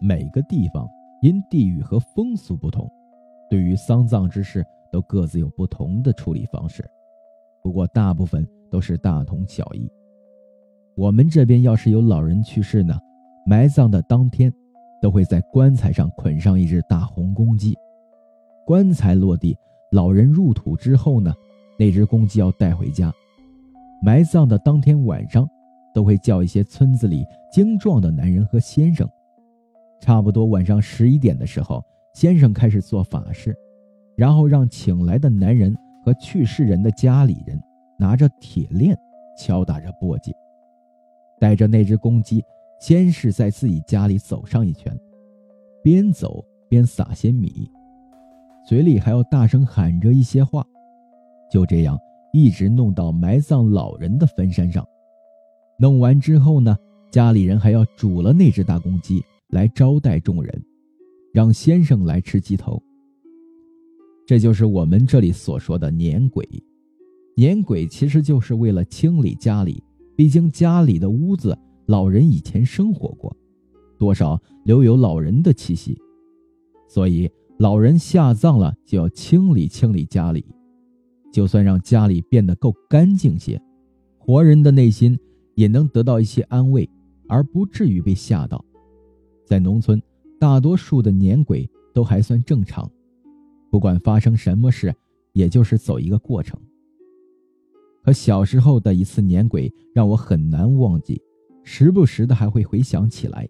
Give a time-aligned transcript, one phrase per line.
[0.00, 0.88] 每个地方
[1.20, 2.90] 因地域和风俗不同，
[3.50, 6.82] 对于丧葬之事都各自有不同的处理方式。
[7.62, 9.86] 不过大部分都是大同小异。
[10.96, 12.98] 我们这边要是有老人去世呢，
[13.46, 14.52] 埋葬的当天，
[15.02, 17.76] 都会在棺材上捆上一只大红公鸡。
[18.66, 19.56] 棺材落地，
[19.92, 21.34] 老人入土之后呢，
[21.78, 23.12] 那只公鸡要带回家。
[24.02, 25.46] 埋葬的当天晚上，
[25.92, 29.06] 都会叫一些村子里精壮的男人和先生。
[30.00, 31.84] 差不多晚上十一点的时候，
[32.14, 33.54] 先生开始做法事，
[34.16, 37.60] 然后让请来的男人和去世人的家里人
[37.98, 38.96] 拿着铁链，
[39.38, 40.32] 敲打着簸箕，
[41.38, 42.42] 带着那只公鸡，
[42.80, 44.98] 先是在自己家里走上一圈，
[45.82, 47.70] 边走边撒些米，
[48.66, 50.64] 嘴里还要大声喊着一些话，
[51.52, 51.98] 就这样
[52.32, 54.86] 一直弄到埋葬老人的坟山上。
[55.78, 56.76] 弄完之后呢，
[57.10, 59.22] 家里人还要煮了那只大公鸡。
[59.50, 60.64] 来招待众人，
[61.32, 62.82] 让先生来吃鸡头。
[64.26, 66.48] 这就是我们这里所说的撵鬼。
[67.36, 69.82] 撵鬼其实就是为了清理家里，
[70.14, 71.56] 毕竟家里的屋子
[71.86, 73.34] 老人以前生活过，
[73.98, 75.98] 多少留有老人的气息，
[76.88, 80.44] 所以老人下葬了就要清理清理家里，
[81.32, 83.60] 就算让家里变得够干净些，
[84.18, 85.18] 活人的内心
[85.54, 86.88] 也能得到一些安慰，
[87.26, 88.62] 而不至于被吓到。
[89.50, 90.00] 在农村，
[90.38, 92.88] 大多数的撵鬼都还算正常，
[93.68, 94.94] 不管发生什么事，
[95.32, 96.56] 也就是走一个过程。
[98.04, 101.20] 可小时候的一次撵鬼让我很难忘记，
[101.64, 103.48] 时不时的还会回想起来，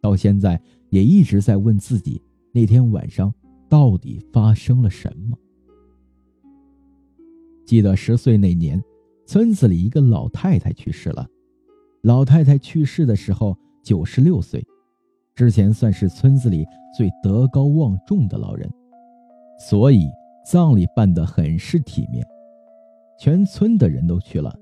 [0.00, 3.30] 到现在也一直在问自己，那天晚上
[3.68, 5.36] 到底发生了什么？
[7.66, 8.82] 记得十岁那年，
[9.26, 11.28] 村子里一个老太太去世了，
[12.00, 14.66] 老太太去世的时候九十六岁。
[15.34, 16.64] 之前算是村子里
[16.96, 18.70] 最德高望重的老人，
[19.58, 20.08] 所以
[20.44, 22.24] 葬礼办得很是体面，
[23.18, 24.54] 全村的人都去了。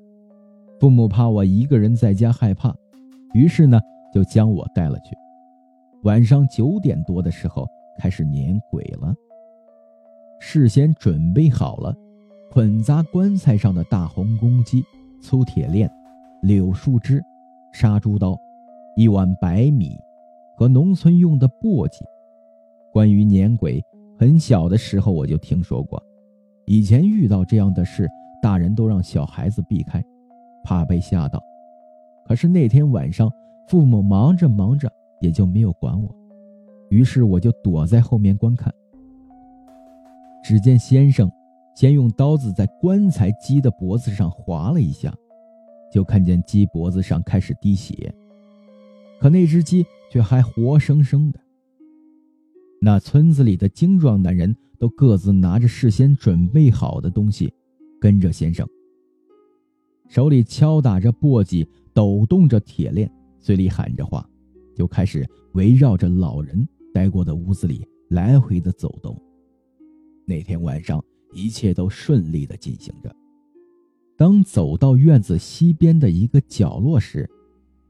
[0.81, 2.75] 父母怕我一个人在家害怕，
[3.34, 3.78] 于是呢
[4.15, 5.15] 就将我带了去。
[6.05, 7.69] 晚上九点多的时候
[7.99, 9.15] 开始撵鬼了，
[10.41, 11.94] 事先准备好了
[12.50, 14.82] 捆扎棺材上的大红公鸡、
[15.21, 15.91] 粗铁链、
[16.41, 17.22] 柳树枝、
[17.75, 18.34] 杀猪刀、
[18.97, 19.94] 一碗白米。
[20.62, 22.05] 和农村用的簸箕。
[22.93, 23.84] 关于撵鬼，
[24.17, 26.00] 很小的时候我就听说过。
[26.67, 28.09] 以前遇到这样的事，
[28.41, 30.00] 大人都让小孩子避开，
[30.62, 31.43] 怕被吓到。
[32.25, 33.28] 可是那天晚上，
[33.67, 34.89] 父母忙着忙着，
[35.21, 36.09] 也就没有管我。
[36.91, 38.73] 于是我就躲在后面观看。
[40.44, 41.29] 只见先生
[41.75, 45.12] 先用刀子在棺材鸡的脖子上划了一下，
[45.91, 48.15] 就看见鸡脖子上开始滴血。
[49.19, 49.84] 可那只鸡。
[50.12, 51.41] 却还活生生的。
[52.83, 57.50] 那村子里的精壮男人都各自拿着事先准备好的东西，
[57.99, 58.69] 跟着先生，
[60.11, 64.28] 手里敲打着簸箕，抖动着铁链，嘴里喊着话，
[64.75, 69.19] 就开始围绕着老人待过的屋子里来回的走动。
[70.27, 71.03] 那天晚上，
[71.33, 73.11] 一切都顺利的进行着。
[74.15, 77.27] 当走到院子西边的一个角落时，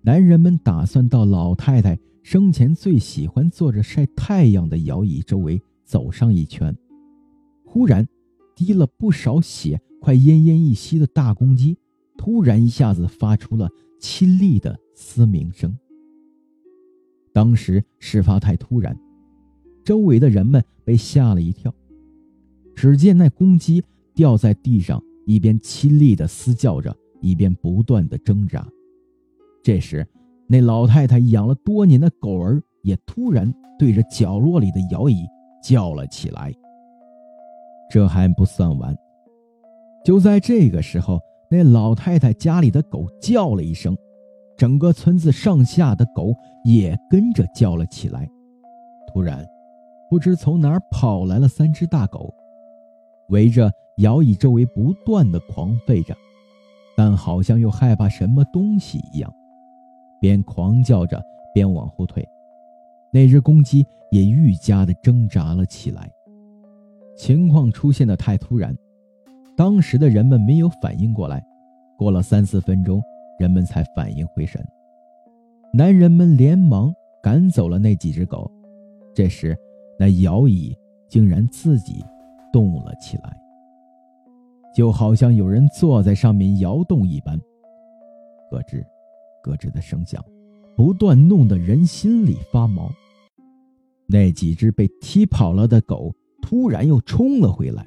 [0.02, 1.98] 男人们打算到老太太。
[2.22, 6.74] 生前最喜欢坐着晒太阳的摇椅周围走上一圈，
[7.64, 8.06] 忽然，
[8.54, 11.76] 滴了不少血、快奄奄一息的大公鸡，
[12.16, 13.68] 突然一下子发出了
[14.00, 15.76] 凄厉的嘶鸣声。
[17.32, 18.96] 当时事发太突然，
[19.84, 21.74] 周围的人们被吓了一跳。
[22.74, 23.82] 只见那公鸡
[24.14, 28.66] 掉在地上，一边凄厉的嘶叫着，一边不断的挣扎。
[29.62, 30.06] 这时，
[30.52, 35.26] 那老太太养了多年的狗儿也突然对着角落里的摇椅
[35.62, 36.52] 叫了起来。
[37.88, 38.94] 这还不算完，
[40.04, 41.18] 就在这个时候，
[41.50, 43.96] 那老太太家里的狗叫了一声，
[44.54, 46.34] 整个村子上下的狗
[46.66, 48.28] 也跟着叫了起来。
[49.10, 49.42] 突然，
[50.10, 52.30] 不知从哪儿跑来了三只大狗，
[53.30, 56.14] 围着摇椅周围不断的狂吠着，
[56.94, 59.32] 但好像又害怕什么东西一样。
[60.22, 61.20] 边狂叫着，
[61.52, 62.24] 边往后退，
[63.12, 66.08] 那只公鸡也愈加的挣扎了起来。
[67.16, 68.72] 情况出现的太突然，
[69.56, 71.44] 当时的人们没有反应过来。
[71.98, 73.02] 过了三四分钟，
[73.36, 74.64] 人们才反应回神。
[75.72, 78.48] 男人们连忙赶走了那几只狗。
[79.12, 79.58] 这时，
[79.98, 80.72] 那摇椅
[81.08, 82.04] 竟然自己
[82.52, 83.36] 动了起来，
[84.72, 87.36] 就好像有人坐在上面摇动一般。
[88.50, 88.84] 咯吱。
[89.42, 90.24] 咯吱的声响，
[90.76, 92.92] 不断弄得人心里发毛。
[94.06, 97.86] 那几只被踢跑了的狗突然又冲了回来，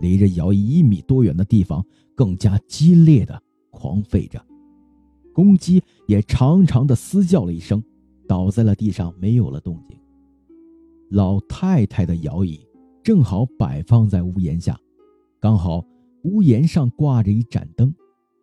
[0.00, 1.84] 离着姚毅一米多远的地方，
[2.14, 3.40] 更加激烈的
[3.70, 4.44] 狂吠着。
[5.32, 7.82] 公鸡也长长的嘶叫了一声，
[8.26, 9.96] 倒在了地上，没有了动静。
[11.10, 12.60] 老太太的摇椅
[13.02, 14.78] 正好摆放在屋檐下，
[15.40, 15.82] 刚好
[16.24, 17.94] 屋檐上挂着一盏灯，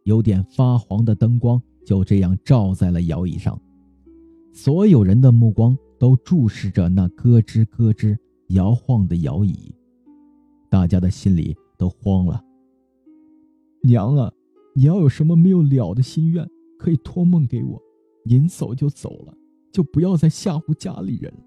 [0.05, 3.57] 有点发黄的灯光就这样照在了摇椅上，
[4.51, 5.77] 所有人的目光。
[5.97, 8.17] 都注视着那咯吱咯吱
[8.49, 9.73] 摇晃的摇椅，
[10.69, 12.43] 大家的心里都慌了。
[13.81, 14.29] 娘啊，
[14.75, 16.45] 你要有什么没有了的心愿，
[16.77, 17.81] 可以托梦给我。
[18.25, 19.33] 您走就走了，
[19.71, 21.39] 就不要再吓唬家里人了。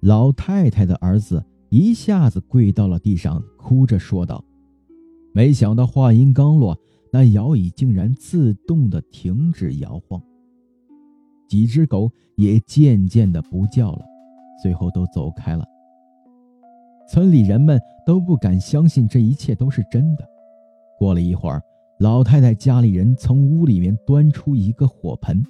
[0.00, 4.44] 老太太的儿子一下子跪到了地上，哭着说道
[5.34, 6.78] ：“没想到话音刚落，
[7.12, 10.20] 那摇椅竟然自动的停止摇晃。”
[11.48, 14.04] 几只狗也渐渐的不叫了，
[14.62, 15.64] 最后都走开了。
[17.10, 20.28] 村里人们都不敢相信这一切都是真的。
[20.98, 21.62] 过了一会儿，
[22.00, 25.42] 老太太家里人从屋里面端出一个火盆，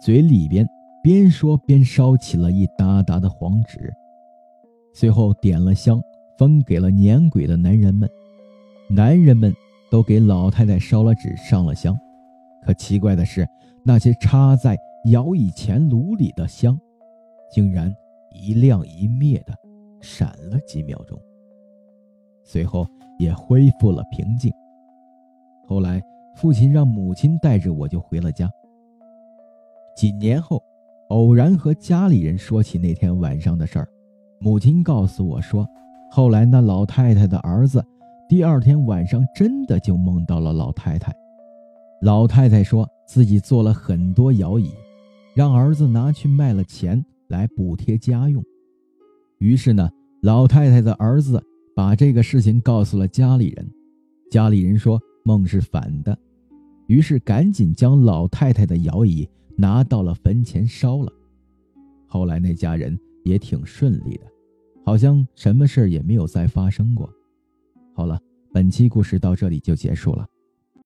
[0.00, 0.64] 嘴里边
[1.02, 3.92] 边说边烧起了一沓沓的黄纸，
[4.94, 6.00] 随后点了香，
[6.38, 8.08] 分给了撵鬼的男人们。
[8.88, 9.52] 男人们
[9.90, 11.98] 都给老太太烧了纸，上了香。
[12.62, 13.46] 可奇怪的是，
[13.84, 14.76] 那些插在
[15.12, 16.78] 摇椅前炉里的香，
[17.50, 17.94] 竟然
[18.32, 19.54] 一亮一灭的
[20.00, 21.16] 闪了几秒钟，
[22.44, 22.86] 随后
[23.18, 24.52] 也恢复了平静。
[25.68, 26.02] 后来，
[26.34, 28.50] 父亲让母亲带着我就回了家。
[29.96, 30.62] 几年后，
[31.08, 33.88] 偶然和家里人说起那天晚上的事儿，
[34.40, 35.66] 母亲告诉我说，
[36.10, 37.82] 后来那老太太的儿子，
[38.28, 41.14] 第二天晚上真的就梦到了老太太。
[42.02, 44.72] 老太太说自己做了很多摇椅，
[45.32, 48.42] 让儿子拿去卖了钱来补贴家用。
[49.38, 49.88] 于是呢，
[50.22, 51.40] 老太太的儿子
[51.74, 53.70] 把这个事情告诉了家里人，
[54.28, 56.18] 家里人说梦是反的，
[56.88, 61.12] 于是赶紧将老太太的摇椅拿到了坟前烧了。
[62.08, 64.24] 后来那家人也挺顺利的，
[64.84, 67.08] 好像什么事也没有再发生过。
[67.96, 68.20] 好了，
[68.52, 70.26] 本期故事到这里就结束了。